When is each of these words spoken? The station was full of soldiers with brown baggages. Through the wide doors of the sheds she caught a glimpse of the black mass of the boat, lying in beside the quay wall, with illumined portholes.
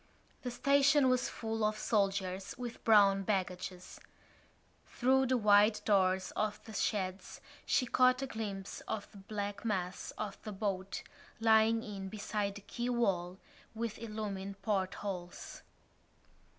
The 0.41 0.49
station 0.49 1.09
was 1.09 1.29
full 1.29 1.63
of 1.63 1.77
soldiers 1.77 2.55
with 2.57 2.83
brown 2.83 3.21
baggages. 3.21 3.99
Through 4.87 5.27
the 5.27 5.37
wide 5.37 5.79
doors 5.85 6.31
of 6.35 6.59
the 6.63 6.73
sheds 6.73 7.39
she 7.67 7.85
caught 7.85 8.23
a 8.23 8.25
glimpse 8.25 8.81
of 8.87 9.11
the 9.11 9.19
black 9.19 9.63
mass 9.63 10.11
of 10.17 10.41
the 10.41 10.51
boat, 10.53 11.03
lying 11.39 11.83
in 11.83 12.09
beside 12.09 12.55
the 12.55 12.61
quay 12.61 12.89
wall, 12.89 13.37
with 13.75 13.99
illumined 13.99 14.59
portholes. 14.63 15.61